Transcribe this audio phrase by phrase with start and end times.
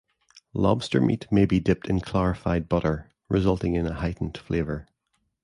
[0.55, 4.87] Lobster meat may be dipped in clarified butter, resulting in a heightened flavour.